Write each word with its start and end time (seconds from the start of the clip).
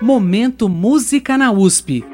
Momento 0.00 0.68
Música 0.68 1.36
na 1.36 1.50
USP. 1.50 2.04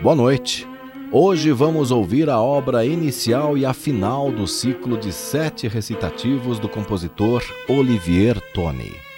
Boa 0.00 0.14
noite. 0.14 0.66
Hoje 1.12 1.52
vamos 1.52 1.90
ouvir 1.90 2.30
a 2.30 2.40
obra 2.40 2.84
inicial 2.84 3.58
e 3.58 3.66
a 3.66 3.74
final 3.74 4.30
do 4.30 4.46
ciclo 4.46 4.96
de 4.96 5.12
sete 5.12 5.68
recitativos 5.68 6.58
do 6.58 6.68
compositor 6.68 7.42
Olivier 7.68 8.40
Tony. 8.52 9.08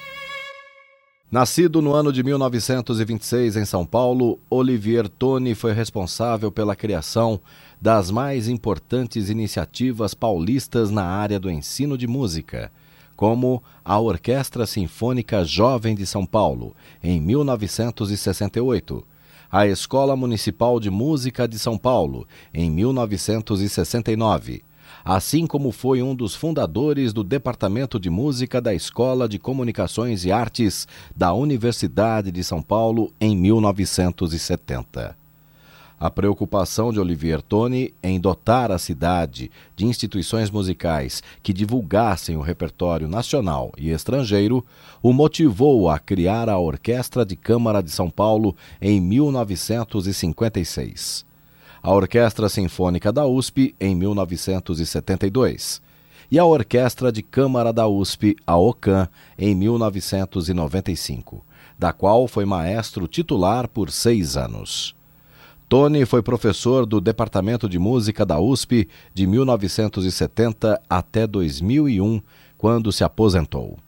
Nascido 1.31 1.81
no 1.81 1.95
ano 1.95 2.12
de 2.12 2.25
1926 2.25 3.55
em 3.55 3.65
São 3.65 3.87
Paulo, 3.87 4.41
Olivier 4.51 5.09
Tony 5.09 5.55
foi 5.55 5.73
responsável 5.73 6.51
pela 6.51 6.75
criação 6.75 7.41
das 7.81 8.11
mais 8.11 8.47
importantes 8.49 9.31
iniciativas 9.31 10.13
paulistas 10.13 10.91
na 10.91 11.04
área 11.04 11.41
do 11.41 11.50
ensino 11.50 11.96
de 11.96 12.07
música, 12.07 12.71
como 13.17 13.63
a 13.85 13.99
Orquestra 13.99 14.67
Sinfônica 14.67 15.45
Jovem 15.45 15.95
de 15.95 16.07
São 16.07 16.27
Paulo, 16.27 16.75
em 17.03 17.21
1968 17.21 19.04
à 19.51 19.67
Escola 19.67 20.14
Municipal 20.14 20.79
de 20.79 20.90
Música 20.90 21.49
de 21.49 21.59
São 21.59 21.77
Paulo, 21.77 22.27
em 22.54 22.71
1969, 22.71 24.62
assim 25.04 25.46
como 25.46 25.73
foi 25.73 26.03
um 26.03 26.15
dos 26.15 26.35
fundadores 26.37 27.12
do 27.12 27.25
Departamento 27.25 27.99
de 27.99 28.09
Música 28.09 28.61
da 28.61 28.73
Escola 28.73 29.29
de 29.29 29.39
Comunicações 29.39 30.25
e 30.25 30.31
Artes 30.31 30.87
da 31.17 31.35
Universidade 31.35 32.31
de 32.31 32.45
São 32.45 32.62
Paulo 32.62 33.12
em 33.20 33.37
1970. 33.37 35.20
A 36.00 36.11
preocupação 36.11 36.91
de 36.91 36.98
Olivier 36.98 37.41
Tony 37.42 37.92
em 38.03 38.19
dotar 38.19 38.72
a 38.72 38.78
cidade 38.78 39.50
de 39.77 39.84
instituições 39.84 40.50
musicais 40.50 41.23
que 41.42 41.53
divulgassem 41.53 42.39
o 42.39 42.41
repertório 42.41 43.06
nacional 43.06 43.70
e 43.77 43.91
estrangeiro 43.91 44.65
o 45.03 45.12
motivou 45.12 45.91
a 45.91 45.98
criar 45.98 46.48
a 46.48 46.59
Orquestra 46.59 47.23
de 47.23 47.37
Câmara 47.37 47.83
de 47.83 47.91
São 47.91 48.09
Paulo 48.09 48.56
em 48.81 48.98
1956, 48.98 51.27
a 51.83 51.93
Orquestra 51.93 52.48
Sinfônica 52.48 53.12
da 53.12 53.27
USP 53.27 53.75
em 53.78 53.95
1972 53.95 55.83
e 56.31 56.39
a 56.39 56.47
Orquestra 56.47 57.12
de 57.12 57.23
Câmara 57.23 57.75
da 57.75 57.87
USP, 57.87 58.37
a 58.47 58.56
OCAM, 58.56 59.06
em 59.39 59.55
1995, 59.55 61.45
da 61.78 61.93
qual 61.93 62.27
foi 62.27 62.47
maestro 62.47 63.06
titular 63.06 63.69
por 63.69 63.91
seis 63.91 64.39
anos. 64.39 64.98
Tony 65.71 66.05
foi 66.05 66.21
professor 66.21 66.85
do 66.85 67.01
Departamento 67.01 67.67
de 67.69 67.79
Música 67.79 68.27
da 68.27 68.41
USP 68.41 68.89
de 69.15 69.25
1970 69.25 70.83
até 70.91 71.29
2001, 71.29 72.21
quando 72.59 72.91
se 72.91 73.05
aposentou. 73.05 73.79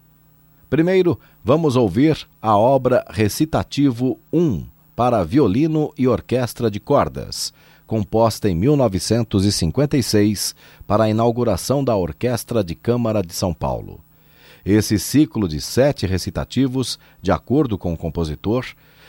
Primeiro, 0.70 1.18
vamos 1.44 1.74
ouvir 1.74 2.24
a 2.40 2.56
obra 2.56 3.04
Recitativo 3.10 4.16
1 4.32 4.64
para 4.94 5.24
violino 5.24 5.92
e 5.98 6.06
orquestra 6.06 6.70
de 6.70 6.78
cordas, 6.78 7.52
composta 7.84 8.48
em 8.48 8.54
1956 8.54 10.54
para 10.86 11.02
a 11.02 11.10
inauguração 11.10 11.82
da 11.82 11.96
Orquestra 11.96 12.62
de 12.62 12.76
Câmara 12.76 13.24
de 13.24 13.34
São 13.34 13.52
Paulo. 13.52 13.98
Esse 14.64 15.00
ciclo 15.00 15.48
de 15.48 15.60
sete 15.60 16.06
recitativos, 16.06 16.96
de 17.20 17.32
acordo 17.32 17.76
com 17.76 17.92
o 17.92 17.96
compositor, 17.96 18.64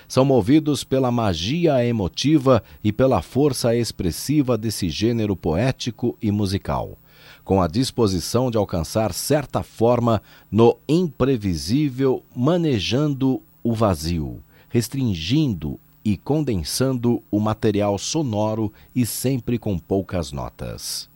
são 0.08 0.26
movidos 0.26 0.84
pela 0.84 1.12
magia 1.12 1.86
emotiva 1.86 2.64
e 2.84 2.92
pela 2.92 3.22
força 3.22 3.76
expressiva 3.76 4.58
desse 4.58 4.90
gênero 4.90 5.36
poético 5.36 6.18
e 6.22 6.32
musical, 6.32 6.98
com 7.44 7.62
a 7.62 7.68
disposição 7.68 8.50
de 8.50 8.58
alcançar 8.58 9.14
certa 9.14 9.64
forma 9.64 10.22
no 10.52 10.78
imprevisível, 10.88 12.24
manejando 12.36 13.41
o 13.64 13.74
vazio, 13.74 14.41
restringindo 14.69 15.80
e 16.03 16.18
condensando 16.18 17.24
o 17.31 17.40
material 17.40 17.97
sonoro 17.97 18.72
e 18.96 19.06
sempre 19.06 19.58
com 19.58 19.78
poucas 19.80 20.31
notas. 20.31 21.09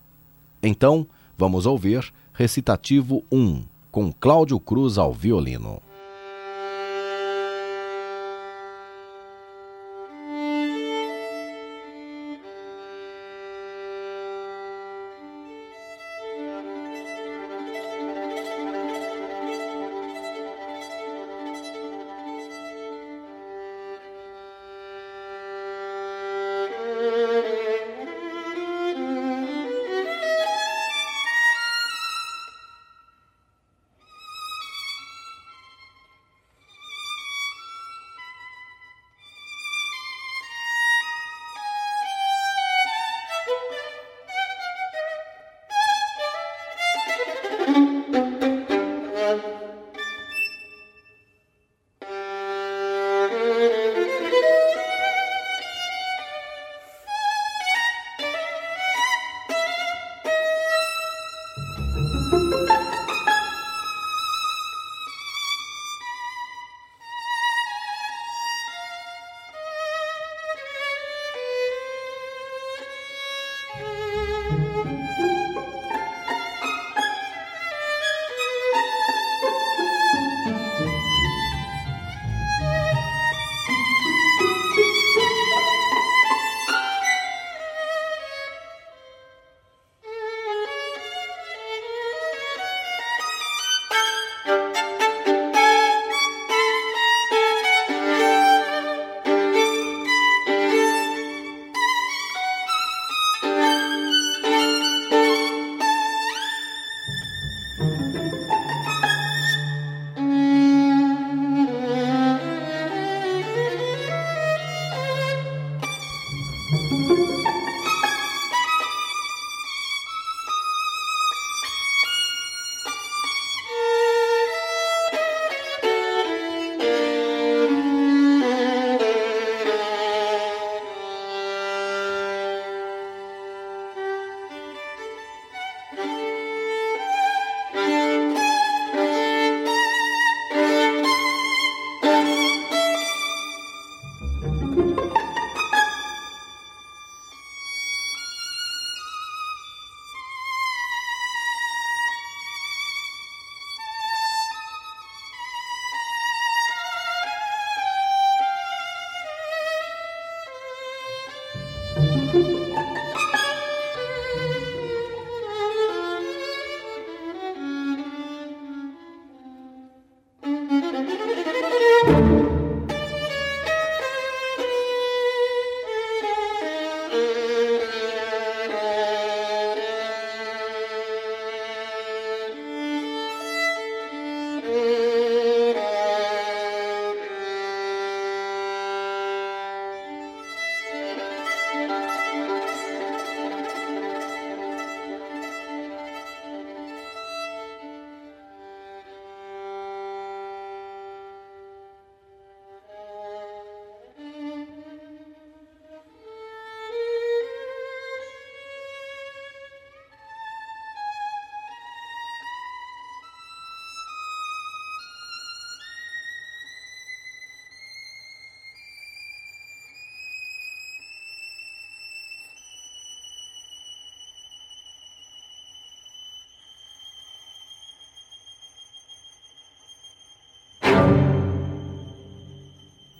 Então, 0.63 1.05
vamos 1.37 1.65
ouvir 1.65 2.11
Recitativo 2.33 3.23
1, 3.31 3.63
com 3.91 4.11
Cláudio 4.11 4.59
Cruz 4.59 4.97
ao 4.97 5.11
violino. 5.11 5.81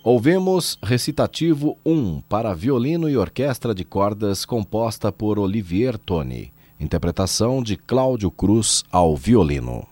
Ouvimos 0.09 0.79
recitativo 0.81 1.77
1 1.85 2.21
para 2.29 2.53
violino 2.53 3.09
e 3.09 3.17
orquestra 3.17 3.75
de 3.75 3.83
cordas 3.83 4.45
composta 4.45 5.11
por 5.11 5.37
Olivier 5.37 5.97
Toni, 5.97 6.53
interpretação 6.79 7.61
de 7.61 7.75
Cláudio 7.75 8.31
Cruz 8.31 8.85
ao 8.89 9.17
violino. 9.17 9.85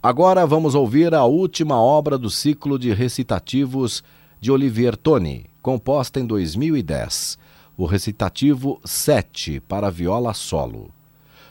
Agora 0.00 0.46
vamos 0.46 0.76
ouvir 0.76 1.12
a 1.12 1.24
última 1.24 1.74
obra 1.74 2.16
do 2.16 2.30
ciclo 2.30 2.78
de 2.78 2.94
recitativos 2.94 4.04
de 4.40 4.52
Olivier 4.52 4.96
Toni, 4.96 5.46
composta 5.60 6.20
em 6.20 6.24
2010, 6.24 7.36
o 7.76 7.84
recitativo 7.84 8.80
7 8.84 9.58
para 9.58 9.90
viola 9.90 10.34
solo. 10.34 10.88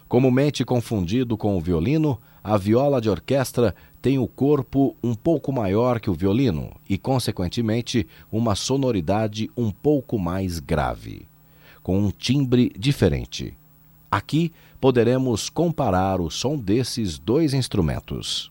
Comumente 0.07 0.63
confundido 0.63 1.35
com 1.35 1.57
o 1.57 1.59
violino, 1.59 2.17
a 2.41 2.55
viola 2.55 3.01
de 3.01 3.09
orquestra 3.09 3.75
tem 4.07 4.17
o 4.17 4.25
corpo 4.25 4.95
um 5.03 5.13
pouco 5.13 5.51
maior 5.51 5.99
que 5.99 6.09
o 6.09 6.13
violino 6.13 6.71
e, 6.89 6.97
consequentemente, 6.97 8.07
uma 8.31 8.55
sonoridade 8.55 9.51
um 9.57 9.69
pouco 9.69 10.17
mais 10.17 10.59
grave, 10.59 11.27
com 11.83 11.99
um 11.99 12.09
timbre 12.09 12.71
diferente. 12.79 13.53
Aqui 14.09 14.53
poderemos 14.79 15.49
comparar 15.49 16.21
o 16.21 16.31
som 16.31 16.57
desses 16.57 17.19
dois 17.19 17.53
instrumentos. 17.53 18.49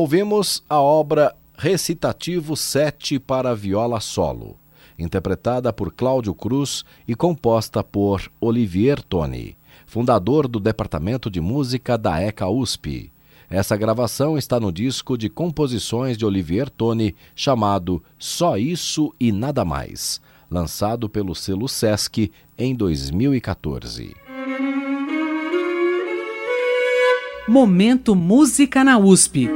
Ouvimos 0.00 0.62
a 0.68 0.80
obra 0.80 1.34
Recitativo 1.56 2.56
7 2.56 3.18
para 3.18 3.52
viola 3.52 3.98
solo, 3.98 4.56
interpretada 4.96 5.72
por 5.72 5.92
Cláudio 5.92 6.32
Cruz 6.36 6.84
e 7.08 7.16
composta 7.16 7.82
por 7.82 8.30
Olivier 8.40 9.02
Toni, 9.02 9.58
fundador 9.86 10.46
do 10.46 10.60
Departamento 10.60 11.28
de 11.28 11.40
Música 11.40 11.98
da 11.98 12.22
ECA 12.22 12.46
USP. 12.46 13.10
Essa 13.50 13.76
gravação 13.76 14.38
está 14.38 14.60
no 14.60 14.70
disco 14.70 15.18
de 15.18 15.28
composições 15.28 16.16
de 16.16 16.24
Olivier 16.24 16.70
Toni 16.70 17.16
chamado 17.34 18.00
Só 18.16 18.56
Isso 18.56 19.12
e 19.18 19.32
Nada 19.32 19.64
Mais, 19.64 20.20
lançado 20.48 21.08
pelo 21.08 21.34
selo 21.34 21.68
Sesc 21.68 22.30
em 22.56 22.72
2014. 22.72 24.14
Momento 27.48 28.14
Música 28.14 28.84
na 28.84 28.96
USP. 28.96 29.50